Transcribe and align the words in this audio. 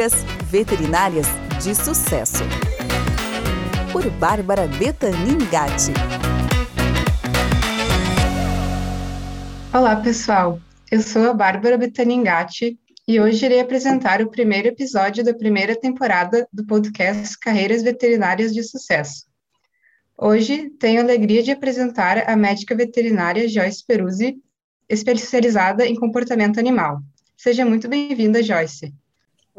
Carreiras 0.00 0.24
Veterinárias 0.46 1.26
de 1.62 1.74
Sucesso. 1.74 2.42
Por 3.92 4.08
Bárbara 4.12 4.66
Betanin 4.66 5.38
Gatti. 5.50 5.92
Olá, 9.74 9.96
pessoal. 9.96 10.58
Eu 10.90 11.02
sou 11.02 11.28
a 11.28 11.34
Bárbara 11.34 11.76
Betaningati 11.76 12.78
e 13.06 13.20
hoje 13.20 13.44
irei 13.44 13.60
apresentar 13.60 14.22
o 14.22 14.30
primeiro 14.30 14.68
episódio 14.68 15.22
da 15.22 15.34
primeira 15.34 15.76
temporada 15.76 16.48
do 16.50 16.64
podcast 16.64 17.38
Carreiras 17.38 17.82
Veterinárias 17.82 18.54
de 18.54 18.62
Sucesso. 18.62 19.26
Hoje 20.16 20.70
tenho 20.80 21.00
a 21.00 21.04
alegria 21.04 21.42
de 21.42 21.50
apresentar 21.50 22.24
a 22.26 22.34
médica 22.36 22.74
veterinária 22.74 23.46
Joyce 23.46 23.84
Peruzzi, 23.86 24.38
especializada 24.88 25.84
em 25.84 25.94
comportamento 25.94 26.58
animal. 26.58 27.00
Seja 27.36 27.66
muito 27.66 27.86
bem-vinda, 27.86 28.42
Joyce. 28.42 28.94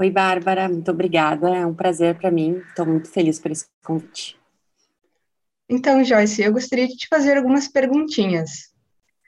Oi, 0.01 0.09
Bárbara, 0.09 0.67
muito 0.67 0.89
obrigada. 0.89 1.55
É 1.55 1.63
um 1.63 1.75
prazer 1.75 2.15
para 2.15 2.31
mim. 2.31 2.59
Estou 2.69 2.87
muito 2.87 3.07
feliz 3.07 3.37
por 3.37 3.51
esse 3.51 3.67
convite. 3.85 4.35
Então, 5.69 6.03
Joyce, 6.03 6.41
eu 6.41 6.51
gostaria 6.51 6.87
de 6.87 6.97
te 6.97 7.07
fazer 7.07 7.37
algumas 7.37 7.67
perguntinhas. 7.67 8.73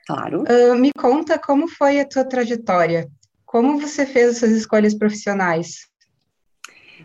Claro. 0.08 0.46
Uh, 0.46 0.74
me 0.74 0.90
conta 0.98 1.38
como 1.38 1.68
foi 1.68 2.00
a 2.00 2.06
tua 2.08 2.26
trajetória. 2.26 3.08
Como 3.46 3.80
você 3.80 4.04
fez 4.04 4.38
essas 4.38 4.50
escolhas 4.50 4.96
profissionais? 4.96 5.88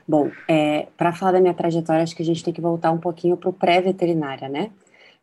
Bom, 0.09 0.31
é, 0.49 0.89
para 0.97 1.13
falar 1.13 1.33
da 1.33 1.41
minha 1.41 1.53
trajetória, 1.53 2.03
acho 2.03 2.17
que 2.17 2.23
a 2.23 2.25
gente 2.25 2.43
tem 2.43 2.55
que 2.55 2.63
voltar 2.63 2.91
um 2.91 2.99
pouquinho 2.99 3.37
para 3.37 3.51
o 3.51 3.53
pré-veterinária, 3.53 4.49
né? 4.49 4.71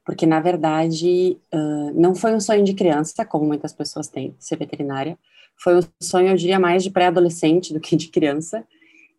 Porque, 0.06 0.26
na 0.26 0.40
verdade, 0.40 1.38
uh, 1.54 2.00
não 2.00 2.14
foi 2.14 2.36
um 2.36 2.40
sonho 2.40 2.64
de 2.64 2.74
criança, 2.74 3.26
como 3.26 3.46
muitas 3.46 3.74
pessoas 3.74 4.08
têm, 4.08 4.36
ser 4.40 4.58
veterinária 4.58 5.18
foi 5.58 5.78
um 5.78 5.82
sonho, 6.02 6.30
eu 6.30 6.36
diria, 6.36 6.60
mais 6.60 6.84
de 6.84 6.92
pré-adolescente 6.92 7.74
do 7.74 7.80
que 7.80 7.96
de 7.96 8.10
criança. 8.10 8.66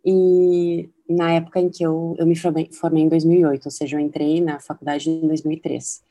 E 0.04 0.88
na 1.08 1.32
época 1.32 1.60
em 1.60 1.68
que 1.68 1.82
eu, 1.82 2.14
eu 2.18 2.26
me 2.26 2.36
formei, 2.36 2.68
formei 2.72 3.02
em 3.02 3.08
2008, 3.08 3.64
ou 3.64 3.70
seja, 3.70 3.96
eu 3.96 4.00
entrei 4.00 4.40
na 4.40 4.60
faculdade 4.60 5.08
em 5.10 5.26
2003. 5.26 6.02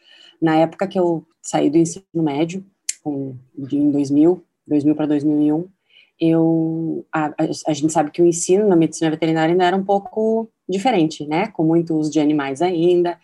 Na 0.41 0.57
época 0.57 0.87
que 0.87 0.99
eu 0.99 1.25
saí 1.41 1.69
do 1.69 1.77
ensino 1.77 2.03
médio, 2.13 2.65
um, 3.05 3.35
em 3.57 3.91
2000, 3.91 4.43
2000 4.67 4.95
para 4.95 5.05
2001, 5.05 5.67
eu, 6.19 7.05
a, 7.11 7.33
a, 7.67 7.73
gente 7.73 7.91
sabe 7.91 8.09
que 8.09 8.21
o 8.21 8.25
ensino 8.25 8.67
na 8.67 8.75
medicina 8.75 9.11
veterinária 9.11 9.53
ainda 9.53 9.65
era 9.65 9.75
um 9.75 9.83
pouco 9.83 10.49
diferente, 10.67 11.25
né? 11.25 11.47
Com 11.47 11.63
muito 11.63 11.93
uso 11.93 12.09
de 12.09 12.21
animais 12.21 12.61
ainda. 12.61 13.19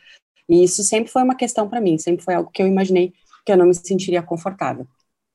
E 0.49 0.63
isso 0.63 0.83
sempre 0.83 1.11
foi 1.11 1.23
uma 1.23 1.35
questão 1.35 1.67
para 1.69 1.81
mim, 1.81 1.97
sempre 1.97 2.23
foi 2.23 2.33
algo 2.33 2.49
que 2.51 2.61
eu 2.61 2.67
imaginei 2.67 3.13
que 3.45 3.51
eu 3.51 3.57
não 3.57 3.67
me 3.67 3.73
sentiria 3.73 4.21
confortável. 4.21 4.87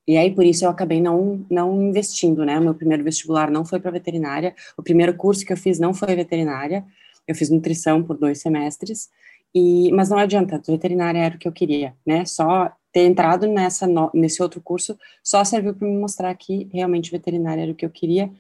E 0.07 0.17
aí, 0.17 0.33
por 0.33 0.45
isso, 0.45 0.65
eu 0.65 0.71
acabei 0.71 1.01
não, 1.01 1.45
não 1.51 1.83
investindo, 1.83 2.45
né? 2.45 2.59
O 2.59 2.63
meu 2.63 2.75
primeiro 2.75 3.03
vestibular 3.03 3.51
não 3.51 3.65
foi 3.65 3.81
para 3.81 3.91
veterinária, 3.91 4.55
o 4.77 4.83
primeiro 4.83 5.17
curso 5.17 5.45
que 5.45 5.53
eu 5.53 5.57
fiz 5.57 5.81
não 5.81 5.93
foi 5.93 6.15
veterinária, 6.15 6.85
eu 7.27 7.35
fiz 7.35 7.51
nutrição 7.51 8.03
por 8.03 8.17
dois 8.17 8.41
semestres, 8.41 9.11
e, 9.55 9.91
mas 9.93 10.09
não 10.09 10.19
adianta, 10.19 10.63
veterinária 10.67 11.19
era 11.19 11.35
o 11.35 11.39
que 11.39 11.49
eu 11.49 11.53
queria, 11.53 11.95
né? 12.07 12.25
Só 12.25 12.71
ter 12.93 13.01
entrado 13.01 13.47
nessa, 13.49 13.87
nesse 14.15 14.43
outro 14.43 14.61
curso 14.61 14.97
só 15.25 15.45
serviu 15.45 15.75
para 15.75 15.89
me 15.89 15.97
mostrar 15.99 16.35
que 16.35 16.69
realmente 16.73 17.11
veterinária 17.11 17.63
era 17.63 17.73
o 17.73 17.75
que 17.75 17.85
eu 17.85 17.91
queria, 17.91 18.31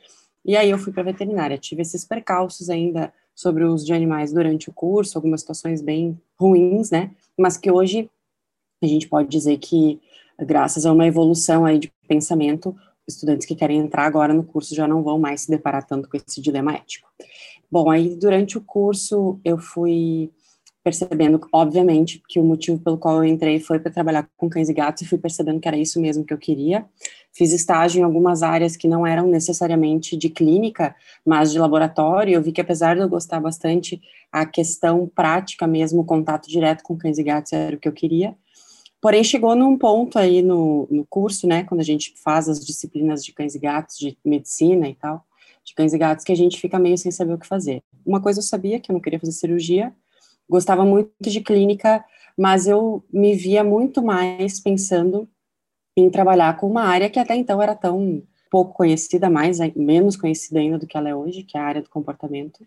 e 0.45 0.57
aí 0.57 0.71
eu 0.71 0.79
fui 0.79 0.93
para 0.93 1.03
veterinária. 1.03 1.59
Tive 1.59 1.83
esses 1.83 2.05
percalços 2.05 2.71
ainda 2.71 3.13
sobre 3.37 3.63
o 3.63 3.73
uso 3.73 3.85
de 3.85 3.93
animais 3.93 4.33
durante 4.33 4.71
o 4.71 4.73
curso, 4.73 5.17
algumas 5.17 5.43
situações 5.43 5.83
bem 5.83 6.19
ruins, 6.41 6.91
né? 6.91 7.11
Mas 7.39 7.59
que 7.59 7.71
hoje 7.71 8.11
a 8.83 8.87
gente 8.87 9.07
pode 9.07 9.29
dizer 9.29 9.59
que 9.59 10.01
graças 10.41 10.87
a 10.87 10.93
uma 10.93 11.07
evolução 11.07 11.67
aí 11.67 11.79
de 11.79 11.93
pensamento, 12.09 12.75
estudantes 13.07 13.47
que 13.47 13.55
querem 13.55 13.79
entrar 13.79 14.07
agora 14.07 14.33
no 14.33 14.43
curso 14.43 14.75
já 14.75 14.89
não 14.89 15.03
vão 15.03 15.19
mais 15.19 15.43
se 15.43 15.51
deparar 15.51 15.87
tanto 15.87 16.09
com 16.09 16.17
esse 16.17 16.41
dilema 16.41 16.75
ético. 16.75 17.09
Bom, 17.71 17.91
aí 17.91 18.17
durante 18.17 18.57
o 18.57 18.63
curso 18.63 19.39
eu 19.45 19.59
fui 19.59 20.31
percebendo, 20.87 21.41
obviamente, 21.53 22.23
que 22.29 22.39
o 22.39 22.45
motivo 22.45 22.79
pelo 22.79 22.97
qual 22.97 23.17
eu 23.17 23.25
entrei 23.25 23.59
foi 23.59 23.81
para 23.81 23.91
trabalhar 23.91 24.31
com 24.37 24.49
cães 24.49 24.69
e 24.69 24.73
gatos 24.73 25.03
e 25.03 25.05
fui 25.05 25.19
percebendo 25.19 25.59
que 25.59 25.67
era 25.67 25.77
isso 25.77 26.01
mesmo 26.01 26.25
que 26.25 26.33
eu 26.33 26.39
queria. 26.39 26.87
Fiz 27.33 27.53
estágio 27.53 27.99
em 27.99 28.05
algumas 28.05 28.41
áreas 28.41 28.77
que 28.77 28.87
não 28.87 29.05
eram 29.05 29.27
necessariamente 29.27 30.17
de 30.17 30.31
clínica, 30.31 30.95
mas 31.25 31.51
de 31.51 31.59
laboratório. 31.59 32.35
Eu 32.35 32.41
vi 32.41 32.53
que 32.53 32.61
apesar 32.61 32.95
de 32.95 33.03
eu 33.03 33.09
gostar 33.09 33.41
bastante, 33.41 34.01
a 34.31 34.47
questão 34.47 35.11
prática 35.13 35.67
mesmo, 35.67 36.03
o 36.03 36.05
contato 36.05 36.49
direto 36.49 36.85
com 36.85 36.97
cães 36.97 37.19
e 37.19 37.25
gatos 37.25 37.53
era 37.53 37.75
o 37.75 37.81
que 37.81 37.89
eu 37.89 37.93
queria. 37.93 38.37
Porém, 39.01 39.25
chegou 39.25 39.57
num 39.57 39.77
ponto 39.77 40.21
aí 40.21 40.41
no, 40.41 40.87
no 40.89 41.05
curso, 41.11 41.49
né, 41.49 41.65
quando 41.65 41.81
a 41.81 41.85
gente 41.85 42.15
faz 42.23 42.49
as 42.49 42.65
disciplinas 42.65 43.25
de 43.25 43.33
cães 43.33 43.57
e 43.57 43.59
gatos, 43.59 43.99
de 43.99 44.17
medicina 44.25 44.89
e 44.89 44.95
tal, 44.95 45.25
de 45.65 45.75
cães 45.75 45.93
e 45.93 45.99
gatos, 45.99 46.25
que 46.25 46.31
a 46.31 46.37
gente 46.37 46.61
fica 46.61 46.79
meio 46.79 46.97
sem 46.97 47.11
saber 47.11 47.33
o 47.33 47.39
que 47.39 47.47
fazer. 47.47 47.83
Uma 48.07 48.23
coisa 48.23 48.39
eu 48.39 48.45
sabia, 48.45 48.79
que 48.79 48.89
eu 48.89 48.95
não 48.95 49.01
queria 49.01 49.19
fazer 49.19 49.33
cirurgia, 49.33 49.93
gostava 50.49 50.85
muito 50.85 51.11
de 51.23 51.41
clínica, 51.41 52.05
mas 52.37 52.67
eu 52.67 53.05
me 53.13 53.35
via 53.35 53.65
muito 53.65 54.03
mais 54.03 54.61
pensando 54.61 55.29
em 55.97 56.11
trabalhar 56.11 56.57
com 56.59 56.69
uma 56.69 56.83
área 56.83 57.09
que 57.09 57.19
até 57.19 57.35
então 57.35 57.61
era 57.63 57.75
tão 57.75 58.23
pouco 58.51 58.75
conhecida, 58.75 59.29
mais 59.29 59.59
menos 59.75 60.17
conhecida 60.17 60.61
ainda 60.61 60.79
do 60.79 60.87
que 60.87 60.97
ela 60.97 61.09
é 61.09 61.15
hoje, 61.15 61.43
que 61.43 61.57
é 61.57 61.61
a 61.61 61.65
área 61.65 61.83
do 61.83 61.91
comportamento. 61.91 62.67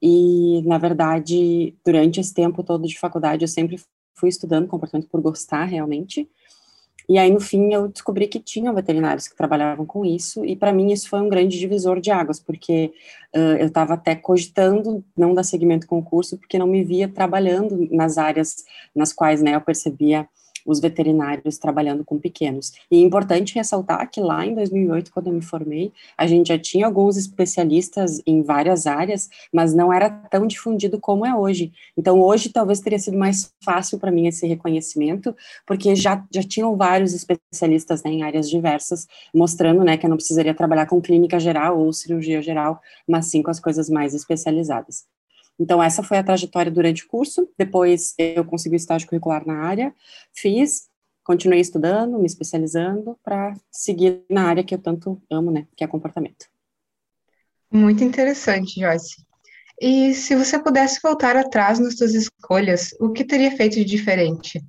E, 0.00 0.62
na 0.62 0.78
verdade, 0.78 1.74
durante 1.84 2.20
esse 2.20 2.32
tempo 2.32 2.62
todo 2.62 2.86
de 2.86 2.98
faculdade, 2.98 3.42
eu 3.42 3.48
sempre 3.48 3.80
fui 4.14 4.28
estudando 4.28 4.68
comportamento 4.68 5.08
por 5.08 5.20
gostar 5.20 5.64
realmente. 5.64 6.28
E 7.08 7.16
aí, 7.16 7.30
no 7.30 7.40
fim, 7.40 7.72
eu 7.72 7.88
descobri 7.88 8.28
que 8.28 8.38
tinham 8.38 8.74
veterinários 8.74 9.26
que 9.26 9.34
trabalhavam 9.34 9.86
com 9.86 10.04
isso, 10.04 10.44
e 10.44 10.54
para 10.54 10.72
mim 10.72 10.92
isso 10.92 11.08
foi 11.08 11.20
um 11.20 11.28
grande 11.28 11.58
divisor 11.58 12.00
de 12.00 12.10
águas, 12.10 12.38
porque 12.38 12.92
uh, 13.34 13.56
eu 13.58 13.68
estava 13.68 13.94
até 13.94 14.14
cogitando 14.14 15.02
não 15.16 15.32
dar 15.32 15.42
seguimento 15.42 15.86
com 15.86 15.98
o 15.98 16.02
curso, 16.02 16.36
porque 16.36 16.58
não 16.58 16.66
me 16.66 16.84
via 16.84 17.08
trabalhando 17.08 17.88
nas 17.90 18.18
áreas 18.18 18.56
nas 18.94 19.12
quais 19.12 19.40
né, 19.40 19.54
eu 19.54 19.60
percebia 19.62 20.28
os 20.64 20.80
veterinários 20.80 21.58
trabalhando 21.58 22.04
com 22.04 22.18
pequenos. 22.18 22.72
E 22.90 22.96
é 22.96 23.00
importante 23.00 23.54
ressaltar 23.54 24.08
que 24.10 24.20
lá 24.20 24.44
em 24.46 24.54
2008, 24.54 25.10
quando 25.12 25.28
eu 25.28 25.32
me 25.32 25.42
formei, 25.42 25.92
a 26.16 26.26
gente 26.26 26.48
já 26.48 26.58
tinha 26.58 26.86
alguns 26.86 27.16
especialistas 27.16 28.20
em 28.26 28.42
várias 28.42 28.86
áreas, 28.86 29.28
mas 29.52 29.74
não 29.74 29.92
era 29.92 30.10
tão 30.10 30.46
difundido 30.46 30.98
como 30.98 31.24
é 31.24 31.34
hoje. 31.34 31.72
Então, 31.96 32.20
hoje 32.20 32.48
talvez 32.50 32.80
teria 32.80 32.98
sido 32.98 33.16
mais 33.16 33.52
fácil 33.64 33.98
para 33.98 34.10
mim 34.10 34.26
esse 34.26 34.46
reconhecimento, 34.46 35.34
porque 35.66 35.94
já, 35.94 36.24
já 36.32 36.42
tinham 36.42 36.76
vários 36.76 37.12
especialistas 37.12 38.02
né, 38.02 38.10
em 38.10 38.22
áreas 38.22 38.48
diversas, 38.48 39.06
mostrando 39.34 39.84
né, 39.84 39.96
que 39.96 40.06
eu 40.06 40.10
não 40.10 40.16
precisaria 40.16 40.54
trabalhar 40.54 40.86
com 40.86 41.00
clínica 41.00 41.38
geral 41.38 41.78
ou 41.78 41.92
cirurgia 41.92 42.40
geral, 42.42 42.80
mas 43.06 43.26
sim 43.26 43.42
com 43.42 43.50
as 43.50 43.60
coisas 43.60 43.88
mais 43.88 44.14
especializadas. 44.14 45.17
Então, 45.58 45.82
essa 45.82 46.02
foi 46.02 46.18
a 46.18 46.22
trajetória 46.22 46.70
durante 46.70 47.04
o 47.04 47.08
curso. 47.08 47.48
Depois, 47.58 48.14
eu 48.16 48.44
consegui 48.44 48.76
o 48.76 48.76
estágio 48.76 49.08
curricular 49.08 49.44
na 49.44 49.64
área, 49.64 49.92
fiz, 50.32 50.88
continuei 51.24 51.60
estudando, 51.60 52.18
me 52.18 52.26
especializando 52.26 53.18
para 53.24 53.54
seguir 53.70 54.22
na 54.30 54.44
área 54.44 54.62
que 54.62 54.74
eu 54.74 54.78
tanto 54.78 55.20
amo, 55.30 55.50
né, 55.50 55.66
que 55.76 55.82
é 55.82 55.86
comportamento. 55.86 56.46
Muito 57.70 58.04
interessante, 58.04 58.80
Joyce. 58.80 59.26
E 59.80 60.14
se 60.14 60.34
você 60.34 60.58
pudesse 60.58 61.00
voltar 61.02 61.36
atrás 61.36 61.78
nas 61.78 61.98
suas 61.98 62.14
escolhas, 62.14 62.94
o 63.00 63.10
que 63.10 63.24
teria 63.24 63.54
feito 63.56 63.74
de 63.74 63.84
diferente? 63.84 64.64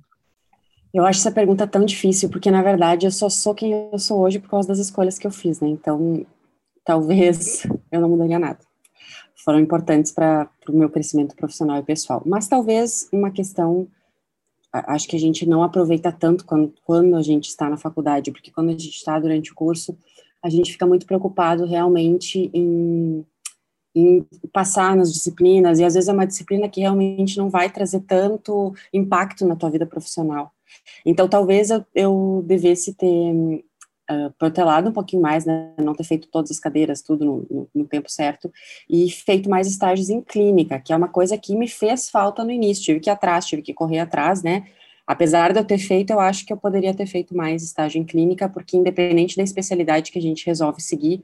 Eu 0.92 1.06
acho 1.06 1.20
essa 1.20 1.32
pergunta 1.32 1.66
tão 1.66 1.84
difícil, 1.84 2.28
porque 2.28 2.50
na 2.50 2.62
verdade 2.62 3.06
eu 3.06 3.10
só 3.10 3.28
sou 3.28 3.54
quem 3.54 3.72
eu 3.92 3.98
sou 3.98 4.20
hoje 4.20 4.38
por 4.38 4.50
causa 4.50 4.68
das 4.68 4.78
escolhas 4.78 5.18
que 5.18 5.26
eu 5.26 5.30
fiz, 5.30 5.60
né? 5.60 5.68
Então, 5.68 6.26
talvez 6.84 7.62
eu 7.90 8.00
não 8.00 8.08
mudaria 8.08 8.38
nada 8.38 8.69
foram 9.44 9.60
importantes 9.60 10.12
para 10.12 10.48
o 10.68 10.72
meu 10.72 10.90
crescimento 10.90 11.34
profissional 11.34 11.78
e 11.78 11.82
pessoal. 11.82 12.22
Mas 12.26 12.48
talvez 12.48 13.08
uma 13.12 13.30
questão, 13.30 13.86
acho 14.72 15.08
que 15.08 15.16
a 15.16 15.20
gente 15.20 15.48
não 15.48 15.62
aproveita 15.62 16.12
tanto 16.12 16.44
quando, 16.44 16.72
quando 16.84 17.16
a 17.16 17.22
gente 17.22 17.48
está 17.48 17.68
na 17.68 17.76
faculdade, 17.76 18.30
porque 18.30 18.50
quando 18.50 18.68
a 18.68 18.72
gente 18.72 18.96
está 18.96 19.18
durante 19.18 19.52
o 19.52 19.54
curso, 19.54 19.96
a 20.42 20.48
gente 20.48 20.72
fica 20.72 20.86
muito 20.86 21.06
preocupado 21.06 21.66
realmente 21.66 22.50
em, 22.54 23.24
em 23.94 24.26
passar 24.52 24.96
nas 24.96 25.12
disciplinas, 25.12 25.78
e 25.78 25.84
às 25.84 25.94
vezes 25.94 26.08
é 26.08 26.12
uma 26.12 26.26
disciplina 26.26 26.68
que 26.68 26.80
realmente 26.80 27.36
não 27.36 27.50
vai 27.50 27.70
trazer 27.70 28.00
tanto 28.00 28.74
impacto 28.92 29.46
na 29.46 29.56
tua 29.56 29.70
vida 29.70 29.86
profissional. 29.86 30.52
Então, 31.04 31.28
talvez 31.28 31.70
eu, 31.70 31.84
eu 31.94 32.44
devesse 32.46 32.94
ter 32.94 33.64
uh, 34.10 34.32
protelado 34.38 34.88
um 34.88 34.92
pouquinho 34.92 35.22
mais, 35.22 35.44
né, 35.44 35.72
não 35.78 35.94
ter 35.94 36.04
feito 36.04 36.28
todas 36.28 36.50
as 36.50 36.58
cadeiras, 36.58 37.02
tudo 37.02 37.24
no, 37.24 37.46
no, 37.50 37.68
no, 37.74 37.84
tempo 37.86 38.10
certo, 38.10 38.52
e 38.88 39.10
feito 39.10 39.48
mais 39.48 39.66
estágios 39.66 40.10
em 40.10 40.20
clínica, 40.20 40.80
que 40.80 40.92
é 40.92 40.96
uma 40.96 41.08
coisa 41.08 41.38
que 41.38 41.54
me 41.56 41.68
fez 41.68 42.10
falta 42.10 42.44
no 42.44 42.50
início, 42.50 42.84
tive 42.84 43.00
que 43.00 43.10
ir 43.10 43.12
atrás, 43.12 43.46
tive 43.46 43.62
que 43.62 43.72
correr 43.72 44.00
atrás, 44.00 44.42
né, 44.42 44.66
apesar 45.06 45.52
de 45.52 45.60
eu 45.60 45.64
ter 45.64 45.78
feito, 45.78 46.10
eu 46.10 46.20
acho 46.20 46.44
que 46.44 46.52
eu 46.52 46.56
poderia 46.56 46.94
ter 46.94 47.06
feito 47.06 47.36
mais 47.36 47.62
estágio 47.62 48.00
em 48.00 48.04
clínica, 48.04 48.48
porque 48.48 48.76
independente 48.76 49.36
da 49.36 49.42
especialidade 49.42 50.10
que 50.10 50.18
a 50.18 50.22
gente 50.22 50.46
resolve 50.46 50.80
seguir, 50.80 51.22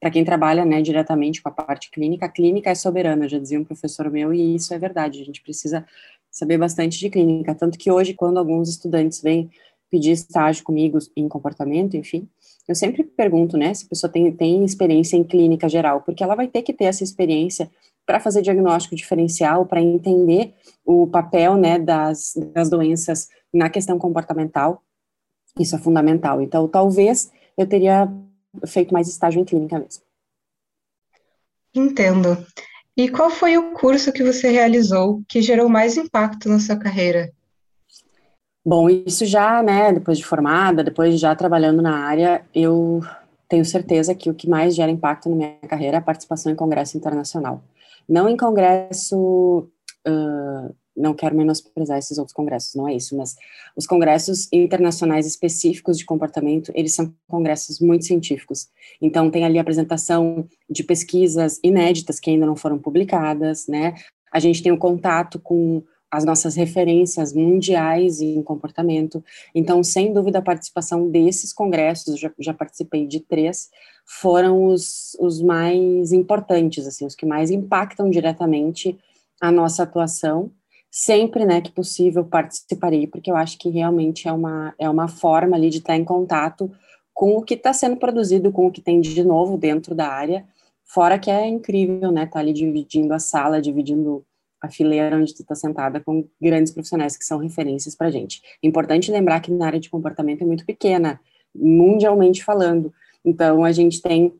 para 0.00 0.10
quem 0.10 0.24
trabalha 0.24 0.64
né, 0.64 0.80
diretamente 0.80 1.42
com 1.42 1.48
a 1.48 1.52
parte 1.52 1.90
clínica, 1.90 2.26
a 2.26 2.28
clínica 2.28 2.70
é 2.70 2.74
soberana, 2.74 3.28
já 3.28 3.38
dizia 3.38 3.58
um 3.58 3.64
professor 3.64 4.08
meu, 4.10 4.32
e 4.32 4.54
isso 4.54 4.72
é 4.72 4.78
verdade, 4.78 5.20
a 5.20 5.24
gente 5.24 5.42
precisa 5.42 5.84
saber 6.30 6.58
bastante 6.58 6.98
de 6.98 7.10
clínica, 7.10 7.54
tanto 7.54 7.78
que 7.78 7.90
hoje, 7.90 8.14
quando 8.14 8.38
alguns 8.38 8.68
estudantes 8.68 9.20
vêm 9.20 9.50
pedir 9.90 10.12
estágio 10.12 10.64
comigo 10.64 10.98
em 11.16 11.28
comportamento, 11.28 11.96
enfim, 11.96 12.28
eu 12.66 12.74
sempre 12.74 13.02
pergunto, 13.02 13.56
né, 13.56 13.72
se 13.72 13.86
a 13.86 13.88
pessoa 13.88 14.12
tem, 14.12 14.30
tem 14.32 14.64
experiência 14.64 15.16
em 15.16 15.24
clínica 15.24 15.68
geral, 15.68 16.02
porque 16.02 16.22
ela 16.22 16.34
vai 16.34 16.46
ter 16.46 16.62
que 16.62 16.72
ter 16.72 16.84
essa 16.84 17.02
experiência 17.02 17.70
para 18.04 18.20
fazer 18.20 18.42
diagnóstico 18.42 18.96
diferencial, 18.96 19.66
para 19.66 19.80
entender 19.80 20.54
o 20.84 21.06
papel, 21.06 21.56
né, 21.56 21.78
das, 21.78 22.34
das 22.54 22.70
doenças 22.70 23.28
na 23.52 23.68
questão 23.68 23.98
comportamental. 23.98 24.82
Isso 25.58 25.76
é 25.76 25.78
fundamental. 25.78 26.40
Então, 26.40 26.66
talvez 26.68 27.30
eu 27.56 27.66
teria 27.66 28.10
feito 28.66 28.94
mais 28.94 29.08
estágio 29.08 29.40
em 29.40 29.44
clínica 29.44 29.78
mesmo. 29.78 30.02
Entendo. 31.74 32.46
E 32.96 33.08
qual 33.08 33.30
foi 33.30 33.56
o 33.56 33.72
curso 33.72 34.12
que 34.12 34.24
você 34.24 34.50
realizou 34.50 35.22
que 35.28 35.42
gerou 35.42 35.68
mais 35.68 35.96
impacto 35.96 36.48
na 36.48 36.58
sua 36.58 36.76
carreira? 36.76 37.30
Bom, 38.64 38.88
isso 38.88 39.24
já, 39.24 39.62
né, 39.62 39.92
depois 39.92 40.18
de 40.18 40.24
formada, 40.24 40.84
depois 40.84 41.14
de 41.14 41.20
já 41.20 41.34
trabalhando 41.34 41.80
na 41.80 41.96
área, 41.96 42.44
eu 42.54 43.00
tenho 43.48 43.64
certeza 43.64 44.14
que 44.14 44.28
o 44.28 44.34
que 44.34 44.48
mais 44.48 44.74
gera 44.74 44.90
impacto 44.90 45.28
na 45.28 45.36
minha 45.36 45.56
carreira 45.68 45.96
é 45.96 46.00
a 46.00 46.02
participação 46.02 46.52
em 46.52 46.56
congresso 46.56 46.96
internacional. 46.96 47.62
Não 48.06 48.28
em 48.28 48.36
congresso, 48.36 49.68
uh, 50.06 50.74
não 50.94 51.14
quero 51.14 51.36
menosprezar 51.36 51.98
esses 51.98 52.18
outros 52.18 52.34
congressos, 52.34 52.74
não 52.74 52.86
é 52.86 52.94
isso, 52.94 53.16
mas 53.16 53.36
os 53.74 53.86
congressos 53.86 54.48
internacionais 54.52 55.26
específicos 55.26 55.96
de 55.96 56.04
comportamento, 56.04 56.70
eles 56.74 56.94
são 56.94 57.14
congressos 57.26 57.80
muito 57.80 58.04
científicos. 58.04 58.68
Então, 59.00 59.30
tem 59.30 59.44
ali 59.44 59.58
a 59.58 59.62
apresentação 59.62 60.46
de 60.68 60.82
pesquisas 60.82 61.58
inéditas 61.62 62.20
que 62.20 62.30
ainda 62.30 62.44
não 62.44 62.56
foram 62.56 62.78
publicadas, 62.78 63.66
né? 63.66 63.94
A 64.30 64.40
gente 64.40 64.62
tem 64.62 64.72
o 64.72 64.78
contato 64.78 65.38
com 65.38 65.82
as 66.10 66.24
nossas 66.24 66.54
referências 66.54 67.32
mundiais 67.34 68.20
em 68.20 68.42
comportamento. 68.42 69.22
Então, 69.54 69.82
sem 69.82 70.12
dúvida, 70.12 70.38
a 70.38 70.42
participação 70.42 71.10
desses 71.10 71.52
congressos, 71.52 72.18
já, 72.18 72.30
já 72.38 72.54
participei 72.54 73.06
de 73.06 73.20
três, 73.20 73.68
foram 74.06 74.64
os, 74.64 75.14
os 75.20 75.42
mais 75.42 76.12
importantes, 76.12 76.86
assim, 76.86 77.04
os 77.04 77.14
que 77.14 77.26
mais 77.26 77.50
impactam 77.50 78.08
diretamente 78.08 78.98
a 79.40 79.52
nossa 79.52 79.82
atuação. 79.82 80.50
Sempre, 80.90 81.44
né, 81.44 81.60
que 81.60 81.70
possível, 81.70 82.24
participarei, 82.24 83.06
porque 83.06 83.30
eu 83.30 83.36
acho 83.36 83.58
que 83.58 83.68
realmente 83.68 84.26
é 84.26 84.32
uma, 84.32 84.74
é 84.78 84.88
uma 84.88 85.06
forma 85.06 85.54
ali 85.54 85.68
de 85.68 85.78
estar 85.78 85.94
em 85.94 86.04
contato 86.04 86.70
com 87.12 87.36
o 87.36 87.42
que 87.42 87.54
está 87.54 87.74
sendo 87.74 87.96
produzido, 87.96 88.50
com 88.50 88.66
o 88.66 88.72
que 88.72 88.80
tem 88.80 89.00
de 89.00 89.22
novo 89.22 89.58
dentro 89.58 89.94
da 89.94 90.08
área, 90.08 90.46
fora 90.84 91.18
que 91.18 91.30
é 91.30 91.46
incrível, 91.46 92.10
né, 92.10 92.22
estar 92.22 92.34
tá 92.34 92.38
ali 92.38 92.54
dividindo 92.54 93.12
a 93.12 93.18
sala, 93.18 93.60
dividindo 93.60 94.24
a 94.60 94.68
fileira 94.68 95.16
onde 95.16 95.34
tu 95.34 95.42
está 95.42 95.54
sentada 95.54 96.00
com 96.00 96.26
grandes 96.40 96.72
profissionais 96.72 97.16
que 97.16 97.24
são 97.24 97.38
referências 97.38 97.94
para 97.94 98.10
gente. 98.10 98.42
Importante 98.62 99.10
lembrar 99.10 99.40
que 99.40 99.52
na 99.52 99.66
área 99.66 99.80
de 99.80 99.90
comportamento 99.90 100.42
é 100.42 100.46
muito 100.46 100.66
pequena, 100.66 101.20
mundialmente 101.54 102.44
falando. 102.44 102.92
Então, 103.24 103.64
a 103.64 103.72
gente 103.72 104.02
tem 104.02 104.32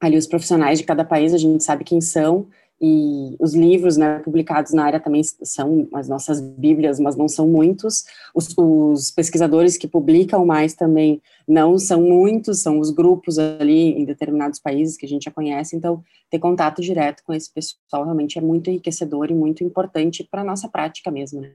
ali 0.00 0.16
os 0.16 0.26
profissionais 0.26 0.78
de 0.78 0.84
cada 0.84 1.04
país, 1.04 1.32
a 1.32 1.38
gente 1.38 1.62
sabe 1.64 1.84
quem 1.84 2.00
são, 2.00 2.48
e 2.80 3.36
os 3.38 3.54
livros 3.54 3.96
né, 3.96 4.18
publicados 4.18 4.72
na 4.72 4.84
área 4.84 5.00
também 5.00 5.22
são 5.22 5.88
as 5.94 6.08
nossas 6.08 6.40
bíblias, 6.40 6.98
mas 6.98 7.16
não 7.16 7.28
são 7.28 7.48
muitos. 7.48 8.04
Os, 8.34 8.52
os, 8.58 9.10
pesquisadores 9.10 9.76
que 9.76 9.86
publicam 9.86 10.44
mais 10.44 10.74
também 10.74 11.22
não 11.46 11.78
são 11.78 12.02
muitos, 12.02 12.60
são 12.60 12.80
os 12.80 12.90
grupos 12.90 13.38
ali 13.38 13.92
em 13.92 14.04
determinados 14.04 14.58
países 14.58 14.96
que 14.96 15.06
a 15.06 15.08
gente 15.08 15.24
já 15.24 15.30
conhece. 15.30 15.76
Então, 15.76 16.02
ter 16.28 16.38
contato 16.38 16.82
direto 16.82 17.22
com 17.24 17.32
esse 17.32 17.52
pessoal 17.52 18.04
realmente 18.04 18.38
é 18.38 18.42
muito 18.42 18.68
enriquecedor 18.68 19.30
e 19.30 19.34
muito 19.34 19.62
importante 19.62 20.26
para 20.28 20.42
a 20.42 20.44
nossa 20.44 20.68
prática 20.68 21.10
mesmo. 21.10 21.40
Né? 21.40 21.52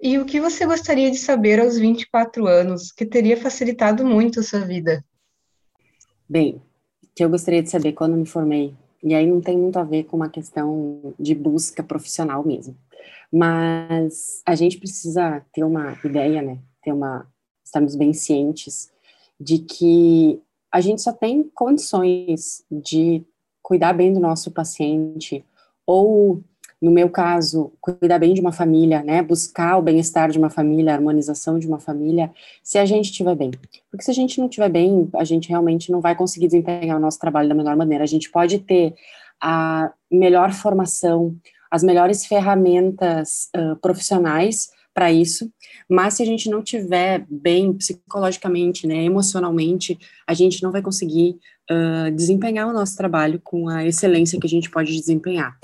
E 0.00 0.18
o 0.18 0.24
que 0.24 0.40
você 0.40 0.64
gostaria 0.64 1.10
de 1.10 1.18
saber 1.18 1.60
aos 1.60 1.76
24 1.76 2.46
anos 2.46 2.90
que 2.90 3.04
teria 3.04 3.36
facilitado 3.36 4.06
muito 4.06 4.40
a 4.40 4.42
sua 4.42 4.60
vida? 4.60 5.04
Bem, 6.26 6.62
que 7.14 7.22
eu 7.22 7.28
gostaria 7.28 7.62
de 7.62 7.70
saber 7.70 7.92
quando 7.92 8.16
me 8.16 8.26
formei 8.26 8.74
e 9.02 9.14
aí 9.14 9.26
não 9.26 9.40
tem 9.40 9.56
muito 9.56 9.78
a 9.78 9.84
ver 9.84 10.04
com 10.04 10.16
uma 10.16 10.28
questão 10.28 11.14
de 11.18 11.34
busca 11.34 11.82
profissional 11.82 12.44
mesmo. 12.44 12.76
Mas 13.32 14.42
a 14.44 14.54
gente 14.54 14.78
precisa 14.78 15.44
ter 15.52 15.64
uma 15.64 15.96
ideia, 16.04 16.42
né? 16.42 16.58
Ter 16.82 16.92
uma 16.92 17.26
estamos 17.64 17.94
bem 17.94 18.12
cientes 18.12 18.90
de 19.38 19.58
que 19.58 20.40
a 20.72 20.80
gente 20.80 21.02
só 21.02 21.12
tem 21.12 21.42
condições 21.54 22.64
de 22.70 23.22
cuidar 23.62 23.92
bem 23.92 24.12
do 24.12 24.20
nosso 24.20 24.50
paciente 24.50 25.44
ou 25.86 26.42
no 26.80 26.90
meu 26.90 27.10
caso, 27.10 27.72
cuidar 27.80 28.18
bem 28.18 28.32
de 28.34 28.40
uma 28.40 28.52
família, 28.52 29.02
né, 29.02 29.20
buscar 29.22 29.76
o 29.76 29.82
bem-estar 29.82 30.30
de 30.30 30.38
uma 30.38 30.48
família, 30.48 30.92
a 30.92 30.96
harmonização 30.96 31.58
de 31.58 31.66
uma 31.66 31.80
família, 31.80 32.30
se 32.62 32.78
a 32.78 32.86
gente 32.86 33.06
estiver 33.06 33.34
bem. 33.34 33.50
Porque 33.90 34.04
se 34.04 34.10
a 34.10 34.14
gente 34.14 34.38
não 34.38 34.46
estiver 34.46 34.68
bem, 34.68 35.08
a 35.14 35.24
gente 35.24 35.48
realmente 35.48 35.90
não 35.90 36.00
vai 36.00 36.14
conseguir 36.14 36.46
desempenhar 36.46 36.96
o 36.96 37.00
nosso 37.00 37.18
trabalho 37.18 37.48
da 37.48 37.54
melhor 37.54 37.76
maneira. 37.76 38.04
A 38.04 38.06
gente 38.06 38.30
pode 38.30 38.60
ter 38.60 38.94
a 39.40 39.92
melhor 40.10 40.52
formação, 40.52 41.34
as 41.70 41.82
melhores 41.82 42.24
ferramentas 42.24 43.50
uh, 43.56 43.76
profissionais 43.76 44.70
para 44.98 45.12
isso, 45.12 45.48
mas 45.88 46.14
se 46.14 46.24
a 46.24 46.26
gente 46.26 46.50
não 46.50 46.60
tiver 46.60 47.24
bem 47.30 47.72
psicologicamente, 47.72 48.84
né, 48.84 49.04
emocionalmente, 49.04 49.96
a 50.26 50.34
gente 50.34 50.60
não 50.60 50.72
vai 50.72 50.82
conseguir 50.82 51.36
uh, 51.70 52.10
desempenhar 52.10 52.66
o 52.66 52.72
nosso 52.72 52.96
trabalho 52.96 53.40
com 53.44 53.68
a 53.68 53.86
excelência 53.86 54.40
que 54.40 54.46
a 54.48 54.50
gente 54.50 54.68
pode 54.68 54.90
desempenhar. 54.90 55.56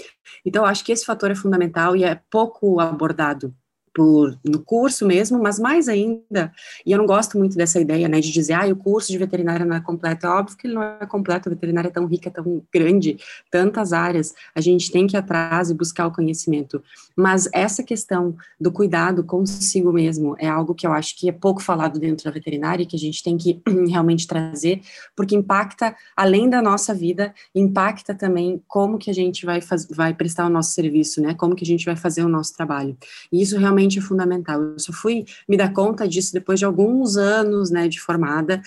Então, 0.46 0.64
acho 0.64 0.84
que 0.84 0.92
esse 0.92 1.04
fator 1.04 1.32
é 1.32 1.34
fundamental 1.34 1.96
e 1.96 2.04
é 2.04 2.20
pouco 2.30 2.78
abordado 2.78 3.52
por, 3.94 4.36
no 4.44 4.58
curso 4.58 5.06
mesmo, 5.06 5.40
mas 5.40 5.58
mais 5.58 5.88
ainda, 5.88 6.52
e 6.84 6.90
eu 6.90 6.98
não 6.98 7.06
gosto 7.06 7.38
muito 7.38 7.56
dessa 7.56 7.80
ideia, 7.80 8.08
né, 8.08 8.20
de 8.20 8.32
dizer, 8.32 8.54
ah, 8.54 8.66
o 8.66 8.74
curso 8.74 9.12
de 9.12 9.16
veterinária 9.16 9.64
não 9.64 9.76
é 9.76 9.80
completo, 9.80 10.26
é 10.26 10.30
óbvio 10.30 10.56
que 10.56 10.66
ele 10.66 10.74
não 10.74 10.82
é 10.82 11.06
completo, 11.06 11.48
a 11.48 11.52
veterinária 11.52 11.88
é 11.88 11.92
tão 11.92 12.04
rica, 12.04 12.28
tão 12.28 12.60
grande, 12.72 13.16
tantas 13.50 13.92
áreas, 13.92 14.34
a 14.52 14.60
gente 14.60 14.90
tem 14.90 15.06
que 15.06 15.16
ir 15.16 15.18
atrás 15.18 15.70
e 15.70 15.74
buscar 15.74 16.08
o 16.08 16.10
conhecimento, 16.10 16.82
mas 17.14 17.48
essa 17.52 17.84
questão 17.84 18.34
do 18.60 18.72
cuidado 18.72 19.22
consigo 19.22 19.92
mesmo 19.92 20.34
é 20.40 20.48
algo 20.48 20.74
que 20.74 20.86
eu 20.86 20.92
acho 20.92 21.16
que 21.16 21.28
é 21.28 21.32
pouco 21.32 21.62
falado 21.62 22.00
dentro 22.00 22.24
da 22.24 22.32
veterinária 22.32 22.82
e 22.82 22.86
que 22.86 22.96
a 22.96 22.98
gente 22.98 23.22
tem 23.22 23.36
que 23.36 23.62
realmente 23.88 24.26
trazer, 24.26 24.80
porque 25.14 25.36
impacta, 25.36 25.94
além 26.16 26.50
da 26.50 26.60
nossa 26.60 26.92
vida, 26.92 27.32
impacta 27.54 28.12
também 28.12 28.60
como 28.66 28.98
que 28.98 29.08
a 29.08 29.14
gente 29.14 29.46
vai, 29.46 29.60
faz, 29.60 29.86
vai 29.86 30.12
prestar 30.12 30.46
o 30.46 30.50
nosso 30.50 30.72
serviço, 30.72 31.20
né, 31.20 31.32
como 31.34 31.54
que 31.54 31.62
a 31.62 31.66
gente 31.66 31.84
vai 31.84 31.94
fazer 31.94 32.24
o 32.24 32.28
nosso 32.28 32.56
trabalho, 32.56 32.96
e 33.30 33.40
isso 33.40 33.56
realmente 33.56 33.83
realmente 33.84 33.98
é 33.98 34.02
fundamental. 34.02 34.60
Eu 34.62 34.78
só 34.78 34.92
fui 34.92 35.24
me 35.48 35.56
dar 35.56 35.72
conta 35.72 36.08
disso 36.08 36.32
depois 36.32 36.58
de 36.58 36.64
alguns 36.64 37.16
anos, 37.16 37.70
né, 37.70 37.86
de 37.88 38.00
formada, 38.00 38.60